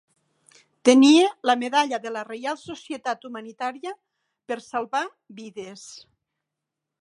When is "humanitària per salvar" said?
3.29-5.05